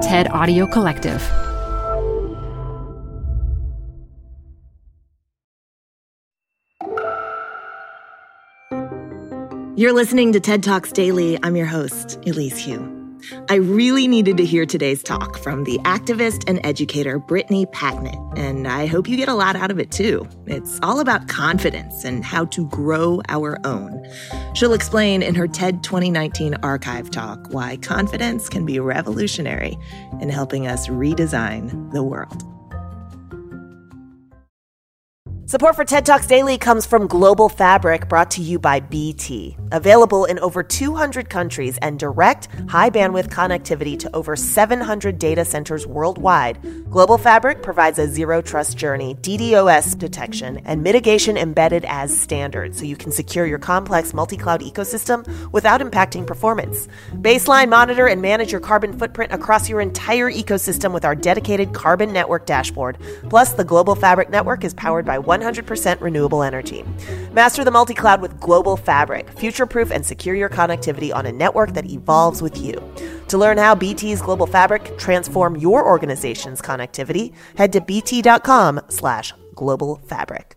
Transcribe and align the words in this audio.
TED 0.00 0.30
Audio 0.30 0.66
Collective. 0.66 1.20
You're 9.76 9.92
listening 9.92 10.32
to 10.32 10.40
TED 10.40 10.62
Talks 10.62 10.90
Daily. 10.92 11.38
I'm 11.42 11.54
your 11.54 11.66
host, 11.66 12.18
Elise 12.26 12.64
Hu. 12.64 12.99
I 13.48 13.56
really 13.56 14.06
needed 14.06 14.36
to 14.36 14.44
hear 14.44 14.66
today's 14.66 15.02
talk 15.02 15.38
from 15.38 15.64
the 15.64 15.78
activist 15.78 16.44
and 16.48 16.60
educator 16.64 17.18
Brittany 17.18 17.66
Packnett, 17.66 18.38
and 18.38 18.66
I 18.66 18.86
hope 18.86 19.08
you 19.08 19.16
get 19.16 19.28
a 19.28 19.34
lot 19.34 19.56
out 19.56 19.70
of 19.70 19.78
it 19.78 19.90
too. 19.90 20.28
It's 20.46 20.78
all 20.82 21.00
about 21.00 21.28
confidence 21.28 22.04
and 22.04 22.24
how 22.24 22.46
to 22.46 22.66
grow 22.68 23.20
our 23.28 23.58
own. 23.64 24.06
She'll 24.54 24.72
explain 24.72 25.22
in 25.22 25.34
her 25.34 25.48
TED 25.48 25.82
2019 25.82 26.54
archive 26.62 27.10
talk 27.10 27.46
why 27.50 27.76
confidence 27.78 28.48
can 28.48 28.64
be 28.66 28.78
revolutionary 28.78 29.76
in 30.20 30.28
helping 30.28 30.66
us 30.66 30.88
redesign 30.88 31.92
the 31.92 32.02
world. 32.02 32.44
Support 35.50 35.74
for 35.74 35.84
TED 35.84 36.06
Talks 36.06 36.28
Daily 36.28 36.56
comes 36.58 36.86
from 36.86 37.08
Global 37.08 37.48
Fabric, 37.48 38.08
brought 38.08 38.30
to 38.30 38.40
you 38.40 38.60
by 38.60 38.78
BT. 38.78 39.56
Available 39.72 40.24
in 40.24 40.38
over 40.38 40.62
200 40.62 41.28
countries 41.28 41.76
and 41.82 41.98
direct, 41.98 42.46
high 42.68 42.88
bandwidth 42.88 43.30
connectivity 43.30 43.98
to 43.98 44.14
over 44.14 44.36
700 44.36 45.18
data 45.18 45.44
centers 45.44 45.88
worldwide, 45.88 46.60
Global 46.88 47.18
Fabric 47.18 47.64
provides 47.64 47.98
a 47.98 48.06
zero 48.06 48.40
trust 48.40 48.76
journey, 48.76 49.16
DDoS 49.16 49.98
detection, 49.98 50.58
and 50.66 50.84
mitigation 50.84 51.36
embedded 51.36 51.84
as 51.86 52.16
standard 52.16 52.76
so 52.76 52.84
you 52.84 52.94
can 52.94 53.10
secure 53.10 53.44
your 53.44 53.58
complex 53.58 54.14
multi 54.14 54.36
cloud 54.36 54.60
ecosystem 54.60 55.26
without 55.50 55.80
impacting 55.80 56.24
performance. 56.24 56.86
Baseline 57.14 57.70
monitor 57.70 58.06
and 58.06 58.22
manage 58.22 58.52
your 58.52 58.60
carbon 58.60 58.96
footprint 58.96 59.32
across 59.32 59.68
your 59.68 59.80
entire 59.80 60.30
ecosystem 60.30 60.92
with 60.92 61.04
our 61.04 61.16
dedicated 61.16 61.74
Carbon 61.74 62.12
Network 62.12 62.46
dashboard. 62.46 62.98
Plus, 63.28 63.52
the 63.54 63.64
Global 63.64 63.96
Fabric 63.96 64.30
network 64.30 64.62
is 64.62 64.74
powered 64.74 65.04
by 65.04 65.18
100% 65.40 66.00
renewable 66.00 66.42
energy. 66.42 66.84
Master 67.32 67.64
the 67.64 67.70
multi 67.70 67.94
cloud 67.94 68.20
with 68.20 68.40
Global 68.40 68.76
Fabric. 68.76 69.30
Future 69.38 69.66
proof 69.66 69.90
and 69.90 70.04
secure 70.04 70.34
your 70.34 70.48
connectivity 70.48 71.14
on 71.14 71.26
a 71.26 71.32
network 71.32 71.74
that 71.74 71.90
evolves 71.90 72.42
with 72.42 72.60
you. 72.60 72.74
To 73.28 73.38
learn 73.38 73.58
how 73.58 73.74
BT's 73.74 74.20
Global 74.22 74.46
Fabric 74.46 74.98
transform 74.98 75.56
your 75.56 75.86
organization's 75.86 76.60
connectivity, 76.60 77.32
head 77.56 77.72
to 77.72 77.80
bt.com 77.80 78.80
slash 78.88 79.32
global 79.54 79.96
fabric. 80.06 80.56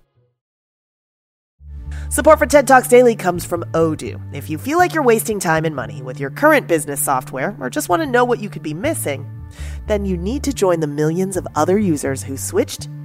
Support 2.09 2.37
for 2.37 2.45
TED 2.45 2.67
Talks 2.67 2.87
Daily 2.87 3.15
comes 3.15 3.43
from 3.43 3.63
Odoo. 3.71 4.21
If 4.35 4.47
you 4.47 4.59
feel 4.59 4.77
like 4.77 4.93
you're 4.93 5.03
wasting 5.03 5.39
time 5.39 5.65
and 5.65 5.75
money 5.75 6.03
with 6.03 6.19
your 6.19 6.29
current 6.29 6.67
business 6.67 7.01
software 7.01 7.55
or 7.59 7.71
just 7.71 7.89
want 7.89 8.03
to 8.03 8.07
know 8.07 8.23
what 8.23 8.39
you 8.39 8.51
could 8.51 8.61
be 8.61 8.75
missing, 8.75 9.27
then 9.87 10.05
you 10.05 10.15
need 10.15 10.43
to 10.43 10.53
join 10.53 10.79
the 10.79 10.85
millions 10.85 11.37
of 11.37 11.47
other 11.55 11.79
users 11.79 12.21
who 12.21 12.37
switched 12.37 12.87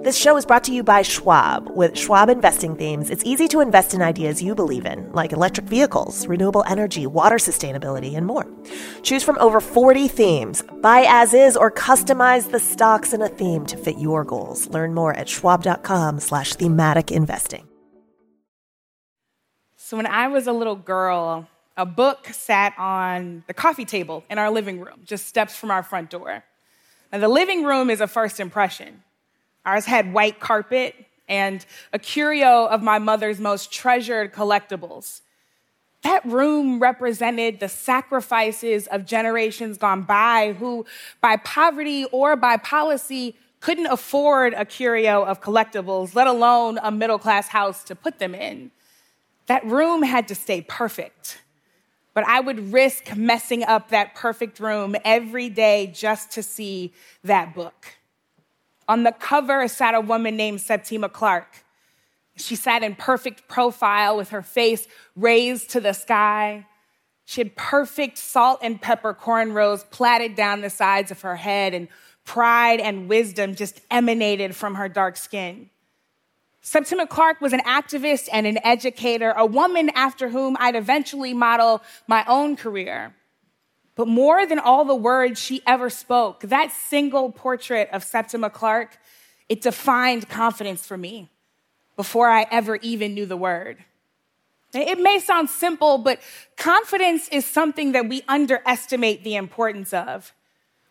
This 0.00 0.16
show 0.16 0.38
is 0.38 0.46
brought 0.46 0.64
to 0.64 0.72
you 0.72 0.82
by 0.82 1.02
Schwab. 1.02 1.68
With 1.76 1.96
Schwab 1.96 2.30
investing 2.30 2.74
themes, 2.76 3.10
it's 3.10 3.22
easy 3.24 3.46
to 3.48 3.60
invest 3.60 3.92
in 3.92 4.00
ideas 4.00 4.42
you 4.42 4.54
believe 4.54 4.86
in, 4.86 5.12
like 5.12 5.32
electric 5.32 5.66
vehicles, 5.66 6.26
renewable 6.26 6.64
energy, 6.66 7.06
water 7.06 7.36
sustainability, 7.36 8.16
and 8.16 8.26
more. 8.26 8.44
Choose 9.02 9.22
from 9.22 9.36
over 9.38 9.60
40 9.60 10.08
themes. 10.08 10.64
Buy 10.80 11.04
as 11.06 11.34
is 11.34 11.58
or 11.58 11.70
customize 11.70 12.50
the 12.50 12.58
stocks 12.58 13.12
in 13.12 13.20
a 13.20 13.28
theme 13.28 13.66
to 13.66 13.76
fit 13.76 13.98
your 13.98 14.24
goals. 14.24 14.66
Learn 14.68 14.94
more 14.94 15.12
at 15.14 15.28
schwab.com 15.28 16.20
slash 16.20 16.54
thematic 16.54 17.12
investing. 17.12 17.68
So 19.76 19.98
when 19.98 20.06
I 20.06 20.26
was 20.28 20.46
a 20.46 20.52
little 20.52 20.74
girl, 20.74 21.46
a 21.76 21.84
book 21.84 22.28
sat 22.32 22.72
on 22.78 23.44
the 23.46 23.54
coffee 23.54 23.84
table 23.84 24.24
in 24.30 24.38
our 24.38 24.50
living 24.50 24.80
room, 24.80 25.02
just 25.04 25.28
steps 25.28 25.54
from 25.54 25.70
our 25.70 25.82
front 25.82 26.08
door. 26.08 26.42
Now, 27.12 27.18
the 27.18 27.28
living 27.28 27.62
room 27.62 27.90
is 27.90 28.00
a 28.00 28.06
first 28.06 28.40
impression. 28.40 29.02
Ours 29.64 29.84
had 29.84 30.12
white 30.12 30.40
carpet 30.40 30.94
and 31.28 31.64
a 31.92 31.98
curio 31.98 32.66
of 32.66 32.82
my 32.82 32.98
mother's 32.98 33.40
most 33.40 33.72
treasured 33.72 34.32
collectibles. 34.32 35.20
That 36.02 36.24
room 36.24 36.80
represented 36.80 37.60
the 37.60 37.68
sacrifices 37.68 38.88
of 38.88 39.06
generations 39.06 39.78
gone 39.78 40.02
by 40.02 40.54
who, 40.58 40.84
by 41.20 41.36
poverty 41.36 42.06
or 42.06 42.34
by 42.34 42.56
policy, 42.56 43.36
couldn't 43.60 43.86
afford 43.86 44.54
a 44.54 44.64
curio 44.64 45.22
of 45.24 45.40
collectibles, 45.40 46.16
let 46.16 46.26
alone 46.26 46.78
a 46.82 46.90
middle 46.90 47.18
class 47.18 47.48
house 47.48 47.84
to 47.84 47.94
put 47.94 48.18
them 48.18 48.34
in. 48.34 48.72
That 49.46 49.64
room 49.64 50.02
had 50.02 50.26
to 50.28 50.34
stay 50.34 50.62
perfect. 50.62 51.40
But 52.14 52.24
I 52.24 52.40
would 52.40 52.72
risk 52.72 53.16
messing 53.16 53.62
up 53.62 53.88
that 53.90 54.14
perfect 54.14 54.58
room 54.58 54.96
every 55.04 55.48
day 55.48 55.86
just 55.94 56.32
to 56.32 56.42
see 56.42 56.92
that 57.22 57.54
book. 57.54 57.96
On 58.88 59.04
the 59.04 59.12
cover 59.12 59.66
sat 59.68 59.94
a 59.94 60.00
woman 60.00 60.36
named 60.36 60.60
Septima 60.60 61.08
Clark. 61.08 61.64
She 62.36 62.56
sat 62.56 62.82
in 62.82 62.94
perfect 62.94 63.48
profile 63.48 64.16
with 64.16 64.30
her 64.30 64.42
face 64.42 64.88
raised 65.14 65.70
to 65.70 65.80
the 65.80 65.92
sky. 65.92 66.66
She 67.24 67.40
had 67.40 67.54
perfect 67.56 68.18
salt 68.18 68.60
and 68.62 68.80
pepper 68.80 69.14
cornrows 69.14 69.88
plaited 69.90 70.34
down 70.34 70.60
the 70.60 70.70
sides 70.70 71.10
of 71.10 71.20
her 71.22 71.36
head, 71.36 71.74
and 71.74 71.88
pride 72.24 72.80
and 72.80 73.08
wisdom 73.08 73.54
just 73.54 73.80
emanated 73.90 74.56
from 74.56 74.74
her 74.76 74.88
dark 74.88 75.16
skin. 75.16 75.70
Septima 76.60 77.06
Clark 77.06 77.40
was 77.40 77.52
an 77.52 77.60
activist 77.60 78.28
and 78.32 78.46
an 78.46 78.58
educator, 78.64 79.32
a 79.36 79.44
woman 79.44 79.90
after 79.94 80.28
whom 80.28 80.56
I'd 80.60 80.76
eventually 80.76 81.34
model 81.34 81.82
my 82.06 82.24
own 82.28 82.56
career. 82.56 83.14
But 83.94 84.08
more 84.08 84.46
than 84.46 84.58
all 84.58 84.84
the 84.84 84.94
words 84.94 85.40
she 85.40 85.62
ever 85.66 85.90
spoke, 85.90 86.40
that 86.42 86.72
single 86.72 87.30
portrait 87.30 87.88
of 87.92 88.04
Septima 88.04 88.48
Clark, 88.48 88.96
it 89.48 89.60
defined 89.60 90.28
confidence 90.28 90.86
for 90.86 90.96
me 90.96 91.30
before 91.96 92.28
I 92.28 92.46
ever 92.50 92.76
even 92.76 93.14
knew 93.14 93.26
the 93.26 93.36
word. 93.36 93.84
It 94.74 94.98
may 94.98 95.18
sound 95.18 95.50
simple, 95.50 95.98
but 95.98 96.20
confidence 96.56 97.28
is 97.28 97.44
something 97.44 97.92
that 97.92 98.08
we 98.08 98.22
underestimate 98.26 99.22
the 99.22 99.36
importance 99.36 99.92
of. 99.92 100.32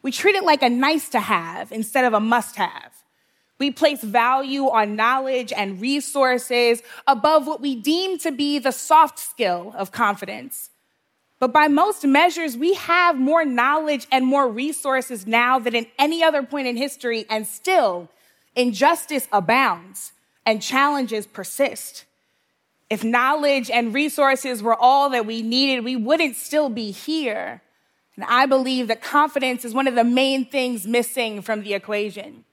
We 0.04 0.12
treat 0.12 0.36
it 0.36 0.44
like 0.44 0.62
a 0.62 0.70
nice 0.70 1.10
to 1.10 1.20
have 1.20 1.72
instead 1.72 2.06
of 2.06 2.14
a 2.14 2.20
must 2.20 2.56
have. 2.56 2.92
We 3.60 3.70
place 3.70 4.04
value 4.04 4.66
on 4.70 4.96
knowledge 4.96 5.54
and 5.54 5.80
resources 5.80 6.82
above 7.06 7.46
what 7.46 7.62
we 7.62 7.76
deem 7.76 8.18
to 8.20 8.32
be 8.32 8.58
the 8.58 8.72
soft 8.72 9.20
skill 9.20 9.74
of 9.78 9.92
confidence. 9.92 10.71
But 11.42 11.52
by 11.52 11.68
most 11.68 12.06
measures, 12.06 12.56
we 12.56 12.76
have 12.76 13.18
more 13.18 13.44
knowledge 13.44 14.06
and 14.12 14.28
more 14.28 14.48
resources 14.48 15.26
now 15.26 15.58
than 15.58 15.76
at 15.76 15.88
any 15.98 16.24
other 16.24 16.44
point 16.44 16.68
in 16.68 16.78
history, 16.78 17.26
and 17.32 17.48
still, 17.48 18.10
injustice 18.56 19.28
abounds 19.32 20.12
and 20.46 20.62
challenges 20.62 21.26
persist. 21.26 22.06
If 22.92 23.04
knowledge 23.04 23.72
and 23.72 23.92
resources 23.92 24.62
were 24.62 24.76
all 24.76 25.10
that 25.10 25.26
we 25.26 25.42
needed, 25.42 25.84
we 25.84 25.96
wouldn't 25.96 26.36
still 26.36 26.70
be 26.70 26.92
here. 26.92 27.64
And 28.16 28.24
I 28.26 28.46
believe 28.46 28.88
that 28.90 29.02
confidence 29.02 29.66
is 29.66 29.74
one 29.74 29.88
of 29.88 29.96
the 29.96 30.04
main 30.04 30.46
things 30.46 30.86
missing 30.86 31.42
from 31.42 31.64
the 31.64 31.74
equation. 31.74 32.46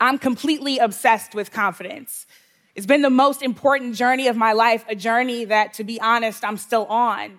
I'm 0.00 0.18
completely 0.18 0.78
obsessed 0.78 1.32
with 1.32 1.52
confidence. 1.52 2.26
It's 2.74 2.86
been 2.86 3.02
the 3.02 3.10
most 3.10 3.40
important 3.40 3.94
journey 3.94 4.26
of 4.26 4.34
my 4.34 4.52
life, 4.52 4.84
a 4.88 4.96
journey 4.96 5.44
that, 5.44 5.74
to 5.74 5.84
be 5.84 6.00
honest, 6.00 6.44
I'm 6.44 6.56
still 6.56 6.86
on. 6.86 7.38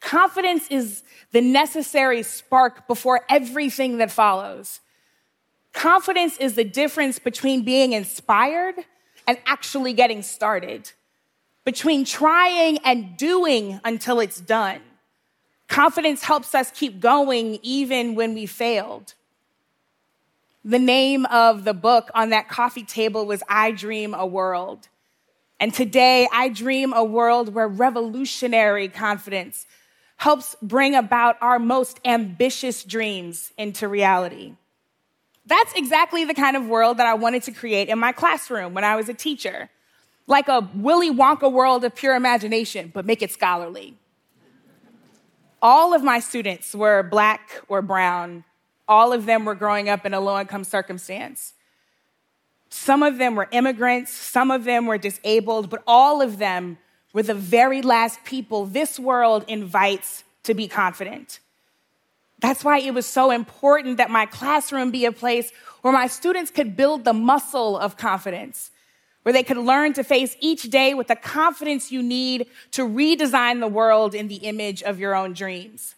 Confidence 0.00 0.68
is 0.70 1.02
the 1.32 1.40
necessary 1.40 2.22
spark 2.22 2.86
before 2.86 3.22
everything 3.28 3.98
that 3.98 4.10
follows. 4.10 4.80
Confidence 5.72 6.36
is 6.38 6.54
the 6.54 6.64
difference 6.64 7.18
between 7.18 7.62
being 7.62 7.92
inspired 7.92 8.74
and 9.26 9.38
actually 9.46 9.92
getting 9.92 10.22
started, 10.22 10.90
between 11.64 12.04
trying 12.04 12.78
and 12.84 13.16
doing 13.16 13.80
until 13.84 14.20
it's 14.20 14.40
done. 14.40 14.80
Confidence 15.68 16.22
helps 16.22 16.54
us 16.54 16.70
keep 16.70 16.98
going 16.98 17.58
even 17.62 18.14
when 18.14 18.34
we 18.34 18.46
failed. 18.46 19.14
The 20.64 20.78
name 20.78 21.26
of 21.26 21.64
the 21.64 21.74
book 21.74 22.10
on 22.14 22.30
that 22.30 22.48
coffee 22.48 22.84
table 22.84 23.26
was 23.26 23.42
I 23.48 23.70
Dream 23.72 24.14
a 24.14 24.26
World. 24.26 24.88
And 25.60 25.74
today, 25.74 26.28
I 26.32 26.48
dream 26.48 26.92
a 26.92 27.02
world 27.02 27.54
where 27.54 27.68
revolutionary 27.68 28.88
confidence 28.88 29.66
helps 30.18 30.54
bring 30.60 30.94
about 30.94 31.36
our 31.40 31.58
most 31.58 31.98
ambitious 32.04 32.84
dreams 32.84 33.52
into 33.56 33.88
reality. 33.88 34.52
That's 35.46 35.72
exactly 35.74 36.24
the 36.24 36.34
kind 36.34 36.56
of 36.56 36.66
world 36.66 36.98
that 36.98 37.06
I 37.06 37.14
wanted 37.14 37.44
to 37.44 37.52
create 37.52 37.88
in 37.88 37.98
my 37.98 38.12
classroom 38.12 38.74
when 38.74 38.84
I 38.84 38.96
was 38.96 39.08
a 39.08 39.14
teacher. 39.14 39.70
like 40.28 40.46
a 40.48 40.68
Willy 40.74 41.10
Wonka 41.10 41.50
world 41.50 41.84
of 41.84 41.94
pure 41.94 42.14
imagination, 42.14 42.92
but 42.94 43.04
make 43.06 43.22
it 43.22 43.32
scholarly. 43.32 43.96
All 45.60 45.94
of 45.94 46.04
my 46.04 46.20
students 46.20 46.74
were 46.74 47.02
black 47.02 47.62
or 47.66 47.82
brown. 47.82 48.44
All 48.86 49.12
of 49.12 49.26
them 49.26 49.44
were 49.44 49.54
growing 49.54 49.88
up 49.88 50.06
in 50.06 50.14
a 50.14 50.20
low 50.20 50.38
income 50.38 50.64
circumstance. 50.64 51.54
Some 52.68 53.02
of 53.02 53.16
them 53.16 53.34
were 53.34 53.48
immigrants, 53.50 54.12
some 54.12 54.50
of 54.50 54.64
them 54.64 54.84
were 54.86 54.98
disabled, 54.98 55.70
but 55.70 55.82
all 55.86 56.20
of 56.20 56.36
them 56.36 56.76
were 57.12 57.22
the 57.22 57.34
very 57.34 57.82
last 57.82 58.22
people 58.24 58.66
this 58.66 58.98
world 58.98 59.44
invites 59.48 60.24
to 60.44 60.54
be 60.54 60.68
confident. 60.68 61.40
That's 62.40 62.62
why 62.62 62.78
it 62.78 62.94
was 62.94 63.06
so 63.06 63.30
important 63.30 63.96
that 63.96 64.10
my 64.10 64.26
classroom 64.26 64.90
be 64.90 65.04
a 65.04 65.12
place 65.12 65.50
where 65.82 65.92
my 65.92 66.06
students 66.06 66.50
could 66.50 66.76
build 66.76 67.04
the 67.04 67.12
muscle 67.12 67.76
of 67.76 67.96
confidence, 67.96 68.70
where 69.22 69.32
they 69.32 69.42
could 69.42 69.56
learn 69.56 69.92
to 69.94 70.04
face 70.04 70.36
each 70.40 70.64
day 70.64 70.94
with 70.94 71.08
the 71.08 71.16
confidence 71.16 71.90
you 71.90 72.02
need 72.02 72.46
to 72.72 72.86
redesign 72.86 73.60
the 73.60 73.68
world 73.68 74.14
in 74.14 74.28
the 74.28 74.36
image 74.36 74.82
of 74.82 75.00
your 75.00 75.14
own 75.14 75.32
dreams. 75.32 75.96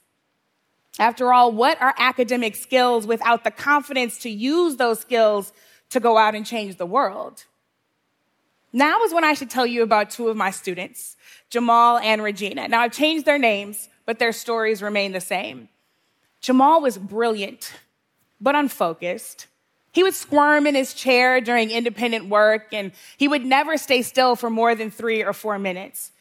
After 0.98 1.32
all, 1.32 1.52
what 1.52 1.80
are 1.80 1.94
academic 1.98 2.56
skills 2.56 3.06
without 3.06 3.44
the 3.44 3.50
confidence 3.50 4.18
to 4.18 4.30
use 4.30 4.76
those 4.76 5.00
skills 5.00 5.52
to 5.90 6.00
go 6.00 6.18
out 6.18 6.34
and 6.34 6.44
change 6.44 6.76
the 6.76 6.86
world? 6.86 7.44
Now 8.72 9.02
is 9.02 9.12
when 9.12 9.24
I 9.24 9.34
should 9.34 9.50
tell 9.50 9.66
you 9.66 9.82
about 9.82 10.10
two 10.10 10.28
of 10.28 10.36
my 10.36 10.50
students, 10.50 11.16
Jamal 11.48 11.98
and 11.98 12.22
Regina. 12.22 12.68
Now 12.68 12.80
I've 12.80 12.92
changed 12.92 13.26
their 13.26 13.38
names, 13.38 13.88
but 14.06 14.18
their 14.18 14.32
stories 14.32 14.82
remain 14.82 15.12
the 15.12 15.20
same. 15.20 15.68
Jamal 16.40 16.80
was 16.80 16.96
brilliant, 16.96 17.72
but 18.40 18.54
unfocused. 18.54 19.46
He 19.92 20.02
would 20.02 20.14
squirm 20.14 20.66
in 20.66 20.76
his 20.76 20.94
chair 20.94 21.40
during 21.40 21.70
independent 21.70 22.28
work, 22.28 22.72
and 22.72 22.92
he 23.16 23.26
would 23.26 23.44
never 23.44 23.76
stay 23.76 24.02
still 24.02 24.36
for 24.36 24.48
more 24.48 24.74
than 24.74 24.90
three 24.90 25.24
or 25.24 25.32
four 25.32 25.58
minutes. 25.58 26.12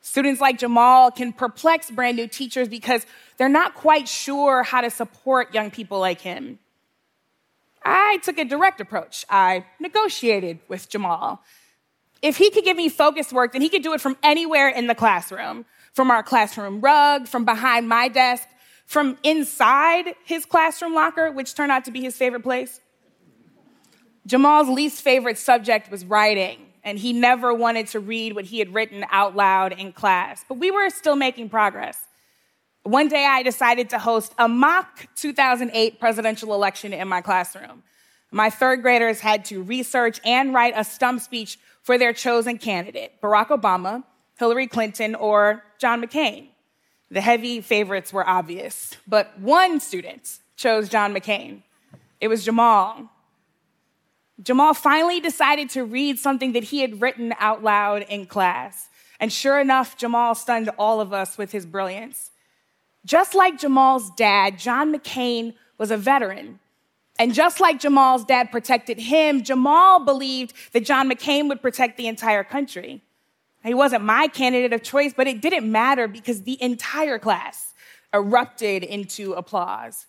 Students 0.00 0.40
like 0.40 0.58
Jamal 0.58 1.10
can 1.10 1.32
perplex 1.32 1.90
brand 1.90 2.16
new 2.16 2.28
teachers 2.28 2.68
because 2.68 3.04
they're 3.36 3.48
not 3.48 3.74
quite 3.74 4.08
sure 4.08 4.62
how 4.62 4.80
to 4.80 4.90
support 4.90 5.52
young 5.52 5.70
people 5.70 5.98
like 5.98 6.20
him. 6.20 6.60
I 7.84 8.18
took 8.22 8.38
a 8.38 8.44
direct 8.44 8.80
approach. 8.80 9.24
I 9.28 9.66
negotiated 9.80 10.60
with 10.68 10.88
Jamal. 10.88 11.42
If 12.20 12.36
he 12.36 12.50
could 12.50 12.64
give 12.64 12.76
me 12.76 12.88
focused 12.88 13.32
work, 13.32 13.52
then 13.52 13.62
he 13.62 13.68
could 13.68 13.82
do 13.82 13.92
it 13.92 14.00
from 14.00 14.16
anywhere 14.22 14.68
in 14.68 14.86
the 14.86 14.94
classroom 14.94 15.64
from 15.98 16.12
our 16.12 16.22
classroom 16.22 16.80
rug, 16.80 17.26
from 17.26 17.44
behind 17.44 17.88
my 17.88 18.06
desk, 18.06 18.46
from 18.86 19.18
inside 19.24 20.14
his 20.24 20.44
classroom 20.44 20.94
locker, 20.94 21.32
which 21.32 21.54
turned 21.54 21.72
out 21.72 21.84
to 21.84 21.90
be 21.90 22.00
his 22.00 22.16
favorite 22.16 22.44
place. 22.44 22.80
Jamal's 24.24 24.68
least 24.68 25.02
favorite 25.02 25.38
subject 25.38 25.90
was 25.90 26.04
writing, 26.04 26.66
and 26.84 27.00
he 27.00 27.12
never 27.12 27.52
wanted 27.52 27.88
to 27.88 27.98
read 27.98 28.34
what 28.34 28.44
he 28.44 28.60
had 28.60 28.72
written 28.72 29.04
out 29.10 29.34
loud 29.34 29.72
in 29.72 29.90
class. 29.90 30.44
But 30.48 30.58
we 30.58 30.70
were 30.70 30.88
still 30.88 31.16
making 31.16 31.48
progress. 31.48 31.98
One 32.84 33.08
day 33.08 33.26
I 33.26 33.42
decided 33.42 33.90
to 33.90 33.98
host 33.98 34.32
a 34.38 34.46
mock 34.46 35.08
2008 35.16 35.98
presidential 35.98 36.54
election 36.54 36.92
in 36.92 37.08
my 37.08 37.22
classroom. 37.22 37.82
My 38.30 38.50
third 38.50 38.82
graders 38.82 39.18
had 39.18 39.44
to 39.46 39.62
research 39.62 40.20
and 40.24 40.54
write 40.54 40.74
a 40.76 40.84
stump 40.84 41.22
speech 41.22 41.58
for 41.88 41.96
their 41.96 42.12
chosen 42.12 42.58
candidate 42.58 43.18
Barack 43.22 43.46
Obama, 43.46 44.04
Hillary 44.38 44.66
Clinton, 44.66 45.14
or 45.14 45.64
John 45.78 46.02
McCain. 46.02 46.48
The 47.10 47.22
heavy 47.22 47.62
favorites 47.62 48.12
were 48.12 48.28
obvious, 48.28 48.94
but 49.06 49.40
one 49.40 49.80
student 49.80 50.36
chose 50.54 50.90
John 50.90 51.14
McCain. 51.14 51.62
It 52.20 52.28
was 52.28 52.44
Jamal. 52.44 53.10
Jamal 54.42 54.74
finally 54.74 55.18
decided 55.18 55.70
to 55.70 55.82
read 55.82 56.18
something 56.18 56.52
that 56.52 56.64
he 56.64 56.82
had 56.82 57.00
written 57.00 57.32
out 57.40 57.62
loud 57.62 58.04
in 58.10 58.26
class. 58.26 58.88
And 59.18 59.32
sure 59.32 59.58
enough, 59.58 59.96
Jamal 59.96 60.34
stunned 60.34 60.68
all 60.78 61.00
of 61.00 61.14
us 61.14 61.38
with 61.38 61.52
his 61.52 61.64
brilliance. 61.64 62.32
Just 63.06 63.34
like 63.34 63.58
Jamal's 63.58 64.10
dad, 64.14 64.58
John 64.58 64.92
McCain 64.94 65.54
was 65.78 65.90
a 65.90 65.96
veteran. 65.96 66.58
And 67.18 67.34
just 67.34 67.60
like 67.60 67.80
Jamal's 67.80 68.24
dad 68.24 68.52
protected 68.52 68.98
him, 68.98 69.42
Jamal 69.42 70.04
believed 70.04 70.52
that 70.72 70.84
John 70.84 71.10
McCain 71.10 71.48
would 71.48 71.60
protect 71.60 71.96
the 71.96 72.06
entire 72.06 72.44
country. 72.44 73.02
He 73.64 73.74
wasn't 73.74 74.04
my 74.04 74.28
candidate 74.28 74.72
of 74.72 74.82
choice, 74.82 75.12
but 75.12 75.26
it 75.26 75.40
didn't 75.40 75.70
matter 75.70 76.06
because 76.06 76.42
the 76.42 76.62
entire 76.62 77.18
class 77.18 77.74
erupted 78.14 78.84
into 78.84 79.32
applause 79.32 80.06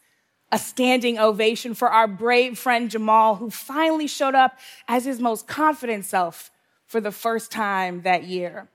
a 0.51 0.57
standing 0.57 1.19
ovation 1.19 1.73
for 1.73 1.89
our 1.89 2.07
brave 2.07 2.57
friend 2.57 2.89
Jamal, 2.89 3.35
who 3.35 3.49
finally 3.49 4.07
showed 4.07 4.35
up 4.35 4.57
as 4.87 5.05
his 5.05 5.19
most 5.19 5.47
confident 5.47 6.05
self 6.05 6.51
for 6.85 6.99
the 6.99 7.11
first 7.11 7.51
time 7.51 8.01
that 8.01 8.23
year. 8.23 8.67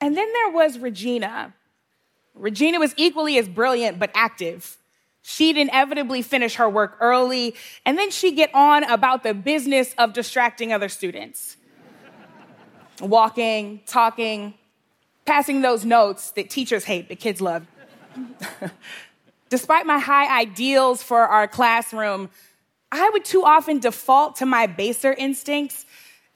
And 0.00 0.16
then 0.16 0.32
there 0.32 0.50
was 0.50 0.78
Regina. 0.78 1.54
Regina 2.34 2.78
was 2.78 2.94
equally 2.96 3.38
as 3.38 3.48
brilliant, 3.48 3.98
but 3.98 4.10
active. 4.14 4.78
She'd 5.28 5.56
inevitably 5.56 6.22
finish 6.22 6.54
her 6.54 6.70
work 6.70 6.98
early, 7.00 7.56
and 7.84 7.98
then 7.98 8.12
she'd 8.12 8.36
get 8.36 8.54
on 8.54 8.84
about 8.84 9.24
the 9.24 9.34
business 9.34 9.92
of 9.98 10.12
distracting 10.12 10.72
other 10.72 10.88
students. 10.88 11.56
Walking, 13.00 13.80
talking, 13.86 14.54
passing 15.24 15.62
those 15.62 15.84
notes 15.84 16.30
that 16.30 16.48
teachers 16.48 16.84
hate 16.84 17.08
but 17.08 17.18
kids 17.18 17.40
love. 17.40 17.66
Despite 19.48 19.84
my 19.84 19.98
high 19.98 20.42
ideals 20.42 21.02
for 21.02 21.26
our 21.26 21.48
classroom, 21.48 22.30
I 22.92 23.10
would 23.10 23.24
too 23.24 23.44
often 23.44 23.80
default 23.80 24.36
to 24.36 24.46
my 24.46 24.68
baser 24.68 25.12
instincts 25.12 25.86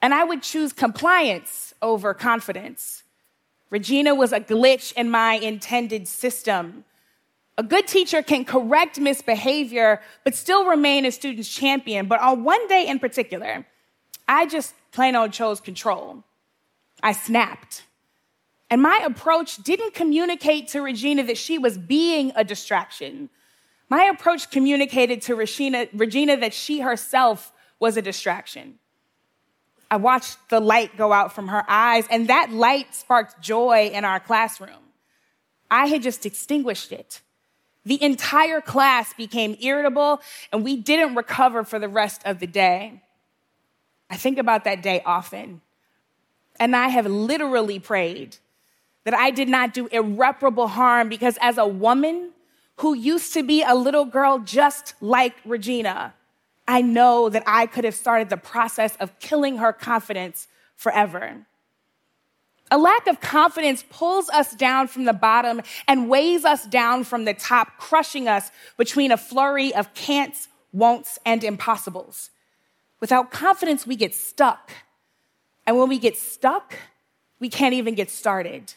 and 0.01 0.13
I 0.13 0.25
would 0.25 0.43
choose 0.43 0.73
compliance 0.73 1.73
over 1.81 2.13
confidence. 2.13 3.03
Regina 3.69 4.13
was 4.13 4.33
a 4.33 4.41
glitch 4.41 4.91
in 4.97 5.09
my 5.09 5.35
intended 5.35 6.09
system. 6.09 6.83
A 7.57 7.63
good 7.63 7.87
teacher 7.87 8.21
can 8.23 8.45
correct 8.45 8.99
misbehavior, 8.99 10.01
but 10.23 10.35
still 10.35 10.65
remain 10.65 11.05
a 11.05 11.11
student's 11.11 11.53
champion. 11.53 12.07
But 12.07 12.21
on 12.21 12.43
one 12.43 12.67
day 12.67 12.87
in 12.87 12.99
particular, 12.99 13.65
I 14.27 14.45
just 14.45 14.73
plain 14.91 15.15
old 15.15 15.33
chose 15.33 15.59
control. 15.59 16.23
I 17.03 17.11
snapped. 17.11 17.83
And 18.69 18.81
my 18.81 19.03
approach 19.05 19.57
didn't 19.57 19.93
communicate 19.93 20.69
to 20.69 20.81
Regina 20.81 21.23
that 21.23 21.37
she 21.37 21.57
was 21.57 21.77
being 21.77 22.31
a 22.35 22.43
distraction. 22.43 23.29
My 23.89 24.05
approach 24.05 24.49
communicated 24.49 25.21
to 25.23 25.35
Regina, 25.35 25.87
Regina 25.93 26.37
that 26.37 26.53
she 26.53 26.79
herself 26.79 27.51
was 27.79 27.97
a 27.97 28.01
distraction. 28.01 28.79
I 29.89 29.97
watched 29.97 30.37
the 30.49 30.61
light 30.61 30.95
go 30.95 31.11
out 31.11 31.33
from 31.33 31.49
her 31.49 31.65
eyes, 31.67 32.05
and 32.09 32.29
that 32.29 32.53
light 32.53 32.95
sparked 32.95 33.41
joy 33.41 33.91
in 33.93 34.05
our 34.05 34.21
classroom. 34.21 34.93
I 35.69 35.87
had 35.87 36.01
just 36.01 36.25
extinguished 36.25 36.93
it. 36.93 37.19
The 37.85 38.01
entire 38.01 38.61
class 38.61 39.13
became 39.13 39.57
irritable, 39.59 40.21
and 40.51 40.63
we 40.63 40.77
didn't 40.77 41.15
recover 41.15 41.63
for 41.63 41.79
the 41.79 41.89
rest 41.89 42.21
of 42.25 42.39
the 42.39 42.47
day. 42.47 43.01
I 44.09 44.17
think 44.17 44.37
about 44.37 44.65
that 44.65 44.83
day 44.83 45.01
often, 45.05 45.61
and 46.59 46.75
I 46.75 46.89
have 46.89 47.05
literally 47.05 47.79
prayed 47.79 48.37
that 49.03 49.13
I 49.13 49.31
did 49.31 49.49
not 49.49 49.73
do 49.73 49.87
irreparable 49.87 50.67
harm 50.67 51.09
because 51.09 51.37
as 51.41 51.57
a 51.57 51.65
woman 51.65 52.31
who 52.77 52.93
used 52.93 53.33
to 53.33 53.43
be 53.43 53.63
a 53.63 53.73
little 53.73 54.05
girl 54.05 54.39
just 54.39 54.93
like 55.01 55.35
Regina, 55.45 56.13
I 56.67 56.81
know 56.81 57.29
that 57.29 57.43
I 57.47 57.65
could 57.65 57.83
have 57.83 57.95
started 57.95 58.29
the 58.29 58.37
process 58.37 58.95
of 58.97 59.17
killing 59.19 59.57
her 59.57 59.73
confidence 59.73 60.47
forever. 60.75 61.45
A 62.73 62.77
lack 62.77 63.05
of 63.07 63.19
confidence 63.19 63.83
pulls 63.89 64.29
us 64.29 64.55
down 64.55 64.87
from 64.87 65.03
the 65.03 65.13
bottom 65.13 65.61
and 65.89 66.09
weighs 66.09 66.45
us 66.45 66.65
down 66.65 67.03
from 67.03 67.25
the 67.25 67.33
top, 67.33 67.77
crushing 67.77 68.29
us 68.29 68.49
between 68.77 69.11
a 69.11 69.17
flurry 69.17 69.75
of 69.75 69.93
can'ts, 69.93 70.47
won'ts, 70.73 71.19
and 71.25 71.43
impossibles. 71.43 72.29
Without 73.01 73.29
confidence, 73.29 73.85
we 73.85 73.97
get 73.97 74.15
stuck. 74.15 74.71
And 75.67 75.77
when 75.77 75.89
we 75.89 75.99
get 75.99 76.15
stuck, 76.15 76.75
we 77.41 77.49
can't 77.49 77.73
even 77.73 77.93
get 77.93 78.09
started. 78.09 78.73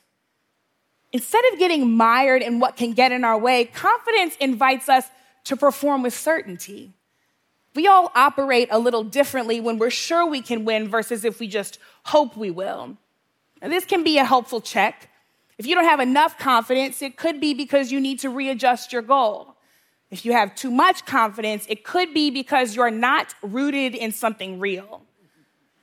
Instead 1.12 1.44
of 1.52 1.60
getting 1.60 1.92
mired 1.96 2.42
in 2.42 2.58
what 2.58 2.76
can 2.76 2.94
get 2.94 3.12
in 3.12 3.24
our 3.24 3.38
way, 3.38 3.66
confidence 3.66 4.36
invites 4.40 4.88
us 4.88 5.06
to 5.44 5.56
perform 5.56 6.02
with 6.02 6.14
certainty. 6.14 6.92
We 7.76 7.86
all 7.86 8.10
operate 8.16 8.68
a 8.72 8.78
little 8.80 9.04
differently 9.04 9.60
when 9.60 9.78
we're 9.78 9.90
sure 9.90 10.26
we 10.26 10.42
can 10.42 10.64
win 10.64 10.88
versus 10.88 11.24
if 11.24 11.38
we 11.38 11.46
just 11.46 11.78
hope 12.04 12.36
we 12.36 12.50
will. 12.50 12.96
And 13.64 13.72
this 13.72 13.86
can 13.86 14.04
be 14.04 14.18
a 14.18 14.24
helpful 14.26 14.60
check. 14.60 15.08
If 15.56 15.66
you 15.66 15.74
don't 15.74 15.86
have 15.86 15.98
enough 15.98 16.38
confidence, 16.38 17.00
it 17.00 17.16
could 17.16 17.40
be 17.40 17.54
because 17.54 17.90
you 17.90 17.98
need 17.98 18.18
to 18.20 18.28
readjust 18.28 18.92
your 18.92 19.00
goal. 19.00 19.56
If 20.10 20.26
you 20.26 20.32
have 20.32 20.54
too 20.54 20.70
much 20.70 21.06
confidence, 21.06 21.64
it 21.70 21.82
could 21.82 22.12
be 22.12 22.30
because 22.30 22.76
you're 22.76 22.90
not 22.90 23.34
rooted 23.40 23.94
in 23.94 24.12
something 24.12 24.60
real. 24.60 25.00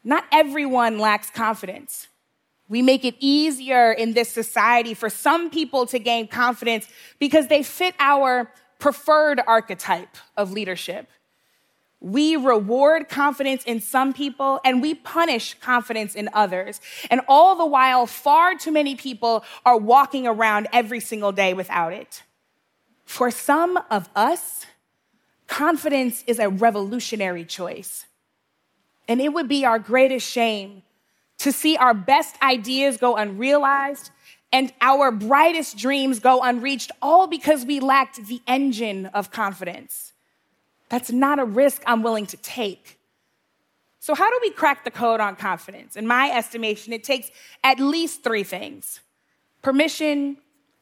Not 0.03 0.25
everyone 0.31 1.00
lacks 1.00 1.31
confidence. 1.31 2.07
We 2.69 2.83
make 2.83 3.03
it 3.03 3.15
easier 3.19 3.91
in 3.91 4.13
this 4.13 4.29
society 4.29 4.93
for 4.93 5.09
some 5.09 5.50
people 5.50 5.88
to 5.88 5.97
gain 5.97 6.27
confidence 6.27 6.88
because 7.17 7.47
they 7.47 7.63
fit 7.63 7.95
our 7.97 8.51
preferred 8.77 9.41
archetype 9.47 10.17
of 10.38 10.51
leadership. 10.51 11.07
We 12.01 12.36
reward 12.36 13.10
confidence 13.10 13.63
in 13.63 13.79
some 13.79 14.12
people 14.12 14.60
and 14.65 14.81
we 14.81 14.96
punish 14.96 15.53
confidence 15.60 16.15
in 16.15 16.29
others. 16.34 16.81
And 17.12 17.22
all 17.27 17.55
the 17.55 17.65
while, 17.65 18.08
far 18.08 18.55
too 18.55 18.72
many 18.72 18.96
people 18.96 19.46
are 19.65 19.77
walking 19.77 20.25
around 20.25 20.67
every 20.74 21.00
single 21.00 21.31
day 21.31 21.53
without 21.53 21.93
it. 21.93 22.24
For 23.05 23.29
some 23.29 23.79
of 23.91 24.10
us, 24.15 24.65
confidence 25.46 26.24
is 26.25 26.39
a 26.39 26.50
revolutionary 26.50 27.46
choice. 27.46 28.05
And 29.08 29.22
it 29.22 29.31
would 29.31 29.48
be 29.48 29.63
our 29.63 29.77
greatest 29.77 30.27
shame 30.27 30.81
to 31.38 31.51
see 31.51 31.77
our 31.77 31.93
best 31.93 32.36
ideas 32.41 32.98
go 32.98 33.15
unrealized 33.15 34.10
and 34.51 34.74
our 34.81 35.12
brightest 35.12 35.77
dreams 35.77 36.20
go 36.20 36.41
unreached, 36.41 36.91
all 37.01 37.27
because 37.27 37.65
we 37.65 37.79
lacked 37.79 38.25
the 38.25 38.41
engine 38.48 39.05
of 39.08 39.31
confidence. 39.31 40.10
That's 40.91 41.10
not 41.10 41.39
a 41.39 41.45
risk 41.45 41.81
I'm 41.88 42.03
willing 42.03 42.25
to 42.27 42.38
take. 42.38 43.00
So, 44.01 44.13
how 44.13 44.29
do 44.29 44.38
we 44.41 44.51
crack 44.51 44.83
the 44.83 44.91
code 44.91 45.21
on 45.21 45.38
confidence? 45.38 45.95
In 45.95 46.05
my 46.05 46.29
estimation, 46.31 46.91
it 46.91 47.05
takes 47.05 47.31
at 47.63 47.79
least 47.79 48.25
three 48.25 48.43
things 48.43 49.00
permission, 49.62 50.36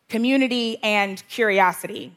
community, 0.09 0.79
and 0.81 1.21
curiosity. 1.29 2.11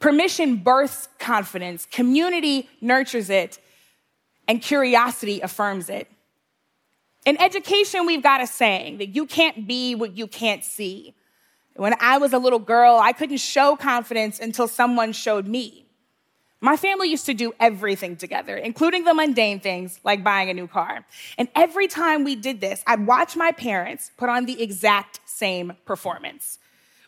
Permission 0.00 0.56
births 0.56 1.08
confidence, 1.18 1.86
community 1.90 2.68
nurtures 2.82 3.30
it, 3.30 3.58
and 4.46 4.60
curiosity 4.60 5.40
affirms 5.40 5.88
it. 5.88 6.08
In 7.24 7.40
education, 7.40 8.04
we've 8.04 8.22
got 8.22 8.42
a 8.42 8.46
saying 8.46 8.98
that 8.98 9.14
you 9.14 9.24
can't 9.24 9.66
be 9.66 9.94
what 9.94 10.14
you 10.14 10.26
can't 10.26 10.62
see. 10.62 11.14
When 11.74 11.94
I 12.00 12.18
was 12.18 12.34
a 12.34 12.38
little 12.38 12.58
girl, 12.58 12.98
I 12.98 13.12
couldn't 13.12 13.38
show 13.38 13.76
confidence 13.76 14.40
until 14.40 14.68
someone 14.68 15.12
showed 15.12 15.46
me. 15.46 15.87
My 16.60 16.76
family 16.76 17.08
used 17.08 17.26
to 17.26 17.34
do 17.34 17.52
everything 17.60 18.16
together, 18.16 18.56
including 18.56 19.04
the 19.04 19.14
mundane 19.14 19.60
things 19.60 20.00
like 20.02 20.24
buying 20.24 20.50
a 20.50 20.54
new 20.54 20.66
car. 20.66 21.04
And 21.36 21.48
every 21.54 21.86
time 21.86 22.24
we 22.24 22.34
did 22.34 22.60
this, 22.60 22.82
I'd 22.86 23.06
watch 23.06 23.36
my 23.36 23.52
parents 23.52 24.10
put 24.16 24.28
on 24.28 24.46
the 24.46 24.60
exact 24.60 25.20
same 25.24 25.74
performance. 25.84 26.58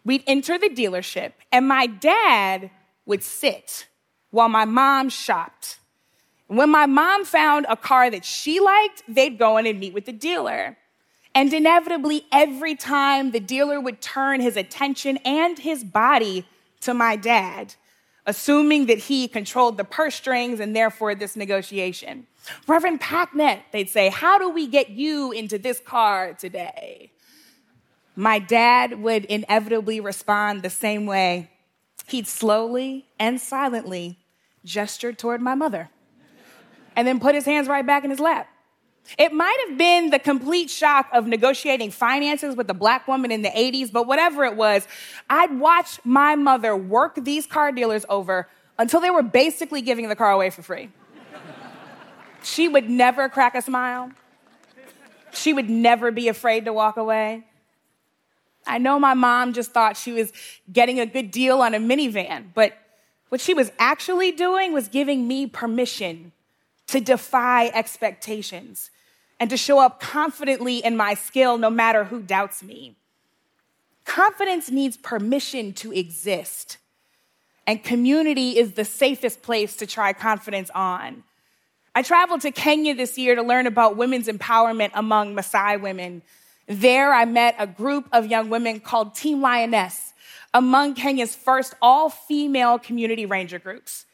We'd 0.05 0.23
enter 0.27 0.57
the 0.57 0.69
dealership, 0.69 1.33
and 1.51 1.67
my 1.67 1.87
dad 1.87 2.71
would 3.07 3.25
sit 3.25 3.89
while 4.31 4.49
my 4.49 4.65
mom 4.65 5.09
shopped. 5.09 5.79
When 6.47 6.71
my 6.71 6.87
mom 6.87 7.25
found 7.25 7.67
a 7.69 7.77
car 7.77 8.09
that 8.09 8.25
she 8.25 8.61
liked, 8.61 9.03
they'd 9.09 9.39
go 9.39 9.57
in 9.57 9.67
and 9.67 9.81
meet 9.81 9.95
with 9.95 10.07
the 10.07 10.13
dealer. 10.13 10.77
And 11.35 11.53
inevitably, 11.53 12.27
every 12.33 12.77
time 12.77 13.33
the 13.33 13.41
dealer 13.41 13.81
would 13.81 14.01
turn 14.01 14.41
his 14.41 14.57
attention 14.57 15.17
and 15.19 15.59
his 15.59 15.85
body 15.85 16.47
to 16.81 16.95
my 16.95 17.17
dad, 17.17 17.75
assuming 18.27 18.87
that 18.87 18.99
he 18.99 19.29
controlled 19.29 19.77
the 19.77 19.85
purse 19.85 20.15
strings 20.15 20.61
and 20.61 20.75
therefore 20.75 21.15
this 21.15 21.37
negotiation. 21.37 22.27
Reverend 22.67 23.01
Packnett, 23.01 23.63
they'd 23.73 23.89
say, 23.89 24.09
How 24.09 24.39
do 24.39 24.51
we 24.51 24.67
get 24.67 24.91
you 24.91 25.33
into 25.33 25.59
this 25.59 25.81
car 25.81 26.35
today? 26.35 27.13
My 28.17 28.39
dad 28.39 29.01
would 29.03 29.25
inevitably 29.27 30.01
respond 30.01 30.63
the 30.63 30.71
same 30.71 31.07
way. 31.07 31.51
He'd 32.07 32.27
slowly 32.27 33.07
and 33.19 33.41
silently 33.41 34.19
gesture 34.65 35.13
toward 35.13 35.41
my 35.41 35.55
mother 35.55 35.91
and 36.97 37.07
then 37.07 37.21
put 37.21 37.35
his 37.35 37.47
hands 37.47 37.69
right 37.69 37.87
back 37.87 38.05
in 38.05 38.11
his 38.11 38.21
lap. 38.21 38.49
It 39.19 39.33
might 39.33 39.57
have 39.69 39.77
been 39.77 40.11
the 40.11 40.19
complete 40.19 40.71
shock 40.71 41.09
of 41.13 41.27
negotiating 41.27 41.91
finances 41.91 42.55
with 42.55 42.71
a 42.71 42.75
black 42.75 43.09
woman 43.09 43.31
in 43.31 43.43
the 43.43 43.49
80s, 43.49 43.91
but 43.91 44.07
whatever 44.07 44.45
it 44.45 44.57
was, 44.57 44.87
I'd 45.29 45.59
watch 45.59 45.99
my 46.05 46.37
mother 46.37 46.77
work 46.77 47.17
these 47.17 47.47
car 47.47 47.73
dealers 47.73 48.05
over 48.09 48.49
until 48.79 49.01
they 49.01 49.11
were 49.11 49.23
basically 49.23 49.83
giving 49.83 50.09
the 50.09 50.17
car 50.17 50.31
away 50.31 50.51
for 50.51 50.63
free. 50.63 50.91
she 52.43 52.69
would 52.69 52.89
never 52.89 53.29
crack 53.29 53.55
a 53.55 53.63
smile. 53.63 54.13
She 55.33 55.53
would 55.53 55.69
never 55.69 56.11
be 56.11 56.29
afraid 56.29 56.65
to 56.65 56.73
walk 56.73 56.97
away. 56.97 57.45
I 58.67 58.79
know 58.79 58.99
my 58.99 59.15
mom 59.15 59.53
just 59.53 59.73
thought 59.73 59.97
she 59.97 60.13
was 60.13 60.33
getting 60.73 61.01
a 61.01 61.07
good 61.07 61.31
deal 61.31 61.61
on 61.61 61.75
a 61.75 61.79
minivan, 61.79 62.47
but 62.55 62.75
what 63.29 63.41
she 63.41 63.55
was 63.55 63.73
actually 63.79 64.33
doing 64.33 64.73
was 64.73 64.89
giving 64.89 65.27
me 65.27 65.47
permission 65.47 66.33
to 66.91 67.01
defy 67.01 67.69
expectations 67.69 68.91
and 69.39 69.49
to 69.51 69.57
show 69.57 69.79
up 69.79 70.01
confidently 70.01 70.79
in 70.79 70.97
my 70.97 71.15
skill 71.15 71.57
no 71.57 71.71
matter 71.71 72.05
who 72.05 72.21
doubts 72.21 72.63
me. 72.63 72.97
Confidence 74.05 74.71
needs 74.71 74.97
permission 74.97 75.73
to 75.75 75.93
exist, 75.93 76.79
and 77.67 77.85
community 77.85 78.59
is 78.59 78.73
the 78.73 78.85
safest 78.85 79.41
place 79.41 79.77
to 79.77 79.87
try 79.87 80.13
confidence 80.13 80.69
on. 80.75 81.23
I 81.95 82.03
traveled 82.03 82.41
to 82.43 82.51
Kenya 82.51 82.95
this 82.95 83.17
year 83.17 83.35
to 83.37 83.43
learn 83.43 83.67
about 83.67 83.97
women's 83.97 84.27
empowerment 84.27 84.91
among 84.95 85.35
Maasai 85.35 85.81
women. 85.81 86.23
There, 86.67 87.13
I 87.15 87.25
met 87.25 87.55
a 87.59 87.67
group 87.67 88.09
of 88.13 88.27
young 88.27 88.49
women 88.49 88.81
called 88.81 89.15
Team 89.15 89.41
Lioness, 89.41 90.13
among 90.53 90.95
Kenya's 90.95 91.37
first 91.37 91.75
all 91.81 92.11
female 92.11 92.79
community 92.79 93.27
ranger 93.27 93.59
groups. 93.61 94.07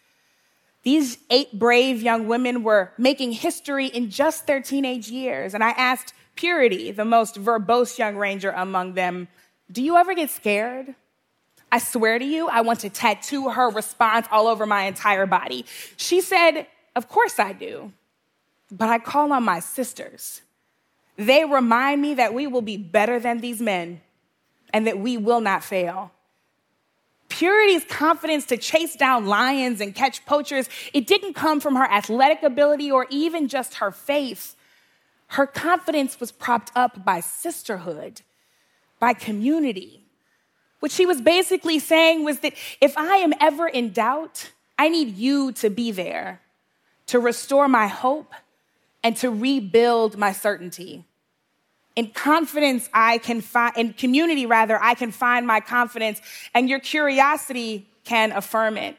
These 0.87 1.19
eight 1.31 1.59
brave 1.59 2.00
young 2.00 2.28
women 2.28 2.62
were 2.62 2.93
making 2.97 3.33
history 3.33 3.87
in 3.87 4.09
just 4.09 4.47
their 4.47 4.62
teenage 4.62 5.09
years. 5.09 5.52
And 5.52 5.64
I 5.64 5.71
asked 5.71 6.14
Purity, 6.37 6.93
the 6.93 7.05
most 7.05 7.43
verbose 7.43 7.99
young 7.99 8.14
ranger 8.16 8.50
among 8.50 8.95
them, 8.95 9.26
Do 9.71 9.83
you 9.83 9.97
ever 9.97 10.14
get 10.14 10.31
scared? 10.31 10.95
I 11.73 11.81
swear 11.81 12.21
to 12.21 12.25
you, 12.25 12.47
I 12.47 12.61
want 12.61 12.78
to 12.81 12.88
tattoo 12.88 13.49
her 13.49 13.69
response 13.69 14.28
all 14.31 14.47
over 14.47 14.64
my 14.64 14.85
entire 14.85 15.26
body. 15.26 15.64
She 15.97 16.21
said, 16.21 16.69
Of 16.95 17.09
course 17.09 17.40
I 17.40 17.52
do, 17.52 17.93
but 18.71 18.88
I 18.88 19.00
call 19.00 19.33
on 19.33 19.43
my 19.43 19.59
sisters. 19.59 20.43
They 21.16 21.45
remind 21.45 22.00
me 22.00 22.14
that 22.14 22.33
we 22.33 22.47
will 22.47 22.62
be 22.62 22.76
better 22.76 23.19
than 23.19 23.38
these 23.38 23.61
men 23.61 24.02
and 24.73 24.87
that 24.87 25.00
we 25.00 25.16
will 25.16 25.40
not 25.40 25.64
fail. 25.64 26.12
Purity's 27.28 27.85
confidence 27.85 28.47
to 28.47 28.56
chase 28.56 28.97
down 28.97 29.26
lions 29.26 29.80
and 29.80 29.95
catch 29.95 30.25
poachers, 30.26 30.68
it 30.92 31.06
didn't 31.06 31.35
come 31.35 31.61
from 31.61 31.76
her 31.76 31.85
athletic 31.85 32.42
ability 32.42 32.90
or 32.90 33.06
even 33.11 33.49
just 33.49 33.75
her 33.75 33.90
faith. 33.90 34.56
Her 35.28 35.47
confidence 35.47 36.21
was 36.21 36.33
propped 36.33 36.71
up 36.75 37.04
by 37.04 37.21
sisterhood, 37.21 38.23
by 39.00 39.12
community. 39.12 40.04
What 40.80 40.92
she 40.92 41.06
was 41.06 41.21
basically 41.21 41.78
saying 41.78 42.25
was 42.25 42.40
that 42.40 42.54
if 42.80 42.97
I 42.97 43.16
am 43.16 43.33
ever 43.40 43.66
in 43.66 43.92
doubt, 43.92 44.52
I 44.78 44.88
need 44.88 45.16
you 45.16 45.52
to 45.52 45.71
be 45.71 45.90
there 45.90 46.40
to 47.06 47.18
restore 47.18 47.68
my 47.68 47.87
hope 47.87 48.33
and 49.02 49.16
to 49.16 49.30
rebuild 49.30 50.18
my 50.18 50.33
certainty. 50.33 51.04
In 51.97 52.11
confidence, 52.11 52.91
I 52.93 53.19
can 53.19 53.41
find, 53.41 53.75
in 53.76 53.93
community 53.95 54.45
rather, 54.45 54.81
I 54.81 54.95
can 54.95 55.11
find 55.11 55.47
my 55.47 55.61
confidence, 55.61 56.21
and 56.55 56.69
your 56.69 56.79
curiosity 56.79 57.88
can 58.05 58.33
affirm 58.33 58.76
it. 58.76 58.97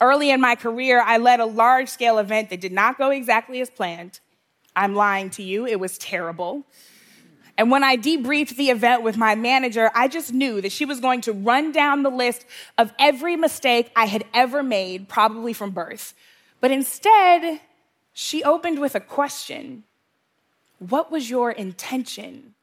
Early 0.00 0.30
in 0.30 0.40
my 0.40 0.54
career, 0.54 1.02
I 1.04 1.18
led 1.18 1.40
a 1.40 1.44
large 1.44 1.88
scale 1.88 2.18
event 2.18 2.50
that 2.50 2.60
did 2.60 2.72
not 2.72 2.98
go 2.98 3.10
exactly 3.10 3.60
as 3.60 3.68
planned. 3.68 4.20
I'm 4.76 4.94
lying 4.94 5.30
to 5.30 5.42
you, 5.42 5.66
it 5.66 5.80
was 5.80 5.98
terrible. 5.98 6.64
And 7.56 7.70
when 7.70 7.84
I 7.84 7.96
debriefed 7.96 8.56
the 8.56 8.70
event 8.70 9.02
with 9.02 9.16
my 9.16 9.34
manager, 9.34 9.90
I 9.94 10.08
just 10.08 10.32
knew 10.32 10.60
that 10.60 10.72
she 10.72 10.84
was 10.84 11.00
going 11.00 11.20
to 11.22 11.32
run 11.32 11.70
down 11.72 12.02
the 12.02 12.10
list 12.10 12.44
of 12.78 12.92
every 12.98 13.36
mistake 13.36 13.92
I 13.94 14.06
had 14.06 14.24
ever 14.34 14.62
made, 14.62 15.08
probably 15.08 15.52
from 15.52 15.70
birth. 15.70 16.14
But 16.60 16.72
instead, 16.72 17.60
she 18.12 18.42
opened 18.42 18.80
with 18.80 18.94
a 18.94 19.00
question 19.00 19.84
what 20.90 21.10
was 21.10 21.28
your 21.30 21.50
intention? 21.50 22.54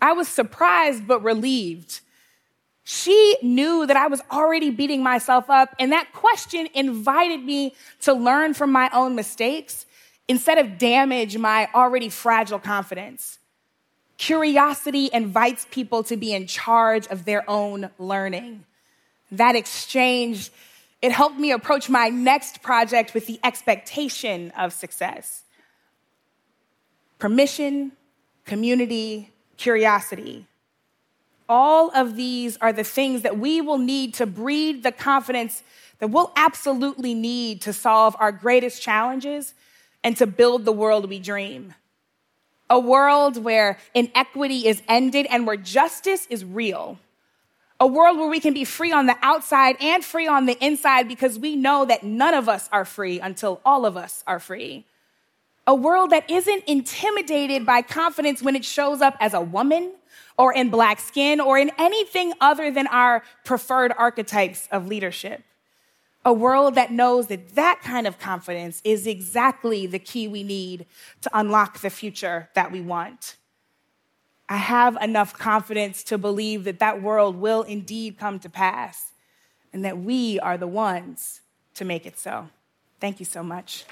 I 0.00 0.12
was 0.12 0.28
surprised 0.28 1.06
but 1.06 1.22
relieved. 1.22 2.00
She 2.84 3.36
knew 3.42 3.86
that 3.86 3.96
I 3.96 4.08
was 4.08 4.20
already 4.30 4.70
beating 4.70 5.02
myself 5.02 5.48
up, 5.48 5.74
and 5.78 5.92
that 5.92 6.12
question 6.12 6.68
invited 6.74 7.42
me 7.42 7.74
to 8.02 8.12
learn 8.12 8.52
from 8.52 8.70
my 8.70 8.90
own 8.92 9.14
mistakes 9.14 9.86
instead 10.28 10.58
of 10.58 10.76
damage 10.76 11.38
my 11.38 11.68
already 11.74 12.10
fragile 12.10 12.58
confidence. 12.58 13.38
Curiosity 14.18 15.08
invites 15.12 15.66
people 15.70 16.02
to 16.04 16.16
be 16.16 16.34
in 16.34 16.46
charge 16.46 17.06
of 17.06 17.24
their 17.24 17.48
own 17.48 17.90
learning. 17.98 18.64
That 19.32 19.56
exchange, 19.56 20.50
it 21.00 21.10
helped 21.12 21.38
me 21.38 21.50
approach 21.50 21.88
my 21.88 22.10
next 22.10 22.62
project 22.62 23.14
with 23.14 23.26
the 23.26 23.40
expectation 23.42 24.50
of 24.52 24.72
success 24.72 25.43
permission, 27.24 27.90
community, 28.44 29.30
curiosity. 29.56 30.44
All 31.48 31.90
of 31.96 32.16
these 32.16 32.58
are 32.58 32.70
the 32.70 32.84
things 32.84 33.22
that 33.22 33.38
we 33.38 33.62
will 33.62 33.78
need 33.78 34.12
to 34.12 34.26
breed 34.26 34.82
the 34.82 34.92
confidence 34.92 35.62
that 36.00 36.08
we'll 36.08 36.32
absolutely 36.36 37.14
need 37.14 37.62
to 37.62 37.72
solve 37.72 38.14
our 38.20 38.30
greatest 38.30 38.82
challenges 38.82 39.54
and 40.02 40.18
to 40.18 40.26
build 40.26 40.66
the 40.66 40.72
world 40.72 41.08
we 41.08 41.18
dream. 41.18 41.72
A 42.68 42.78
world 42.78 43.42
where 43.42 43.78
inequity 43.94 44.68
is 44.68 44.82
ended 44.86 45.26
and 45.30 45.46
where 45.46 45.56
justice 45.56 46.26
is 46.28 46.44
real. 46.44 46.98
A 47.80 47.86
world 47.86 48.18
where 48.18 48.28
we 48.28 48.38
can 48.38 48.52
be 48.52 48.64
free 48.64 48.92
on 48.92 49.06
the 49.06 49.16
outside 49.22 49.76
and 49.80 50.04
free 50.04 50.26
on 50.26 50.44
the 50.44 50.62
inside 50.62 51.08
because 51.08 51.38
we 51.38 51.56
know 51.56 51.86
that 51.86 52.02
none 52.02 52.34
of 52.34 52.50
us 52.50 52.68
are 52.70 52.84
free 52.84 53.18
until 53.18 53.62
all 53.64 53.86
of 53.86 53.96
us 53.96 54.22
are 54.26 54.38
free. 54.38 54.84
A 55.66 55.74
world 55.74 56.10
that 56.10 56.30
isn't 56.30 56.64
intimidated 56.64 57.64
by 57.64 57.80
confidence 57.80 58.42
when 58.42 58.54
it 58.54 58.64
shows 58.64 59.00
up 59.00 59.16
as 59.18 59.32
a 59.32 59.40
woman 59.40 59.92
or 60.36 60.52
in 60.52 60.68
black 60.68 61.00
skin 61.00 61.40
or 61.40 61.58
in 61.58 61.70
anything 61.78 62.34
other 62.40 62.70
than 62.70 62.86
our 62.88 63.22
preferred 63.44 63.92
archetypes 63.96 64.68
of 64.70 64.86
leadership. 64.86 65.42
A 66.26 66.32
world 66.32 66.74
that 66.74 66.90
knows 66.90 67.28
that 67.28 67.54
that 67.54 67.80
kind 67.82 68.06
of 68.06 68.18
confidence 68.18 68.80
is 68.84 69.06
exactly 69.06 69.86
the 69.86 69.98
key 69.98 70.26
we 70.28 70.42
need 70.42 70.86
to 71.22 71.30
unlock 71.32 71.80
the 71.80 71.90
future 71.90 72.48
that 72.54 72.72
we 72.72 72.80
want. 72.80 73.36
I 74.48 74.56
have 74.56 74.96
enough 75.00 75.32
confidence 75.38 76.02
to 76.04 76.18
believe 76.18 76.64
that 76.64 76.78
that 76.78 77.00
world 77.00 77.36
will 77.36 77.62
indeed 77.62 78.18
come 78.18 78.38
to 78.40 78.50
pass 78.50 79.12
and 79.72 79.84
that 79.84 79.98
we 79.98 80.38
are 80.40 80.58
the 80.58 80.66
ones 80.66 81.40
to 81.74 81.84
make 81.84 82.04
it 82.04 82.18
so. 82.18 82.48
Thank 83.00 83.18
you 83.20 83.26
so 83.26 83.42
much. 83.42 83.84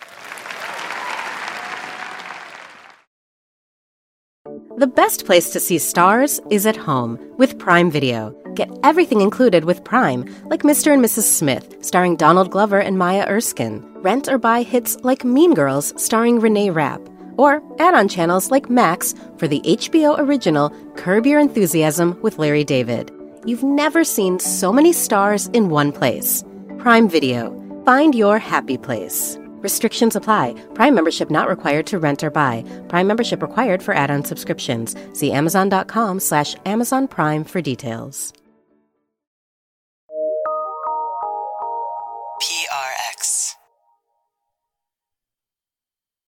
The 4.78 4.86
best 4.86 5.26
place 5.26 5.50
to 5.50 5.60
see 5.60 5.76
stars 5.76 6.40
is 6.48 6.64
at 6.64 6.76
home 6.76 7.18
with 7.36 7.58
Prime 7.58 7.90
Video. 7.90 8.34
Get 8.54 8.70
everything 8.82 9.20
included 9.20 9.66
with 9.66 9.84
Prime, 9.84 10.24
like 10.46 10.62
Mr. 10.62 10.94
and 10.94 11.04
Mrs. 11.04 11.24
Smith, 11.24 11.76
starring 11.82 12.16
Donald 12.16 12.50
Glover 12.50 12.80
and 12.80 12.96
Maya 12.96 13.26
Erskine. 13.28 13.84
Rent 13.96 14.28
or 14.28 14.38
buy 14.38 14.62
hits 14.62 14.96
like 15.02 15.24
Mean 15.24 15.52
Girls, 15.52 15.92
starring 16.02 16.40
Renee 16.40 16.70
Rapp. 16.70 17.06
Or 17.36 17.62
add 17.78 17.92
on 17.92 18.08
channels 18.08 18.50
like 18.50 18.70
Max 18.70 19.14
for 19.36 19.46
the 19.46 19.60
HBO 19.60 20.18
original 20.18 20.70
Curb 20.96 21.26
Your 21.26 21.38
Enthusiasm 21.38 22.18
with 22.22 22.38
Larry 22.38 22.64
David. 22.64 23.10
You've 23.44 23.62
never 23.62 24.04
seen 24.04 24.38
so 24.38 24.72
many 24.72 24.94
stars 24.94 25.48
in 25.48 25.68
one 25.68 25.92
place. 25.92 26.44
Prime 26.78 27.10
Video. 27.10 27.58
Find 27.84 28.14
your 28.14 28.38
happy 28.38 28.78
place. 28.78 29.38
Restrictions 29.62 30.14
apply. 30.16 30.54
Prime 30.74 30.94
membership 30.94 31.30
not 31.30 31.48
required 31.48 31.86
to 31.86 31.98
rent 31.98 32.22
or 32.22 32.30
buy. 32.30 32.64
Prime 32.88 33.06
membership 33.06 33.40
required 33.40 33.82
for 33.82 33.94
add-on 33.94 34.24
subscriptions. 34.24 34.94
See 35.14 35.32
Amazon.com 35.32 36.20
slash 36.20 36.54
Amazon 36.66 37.08
Prime 37.08 37.44
for 37.44 37.62
details. 37.62 38.34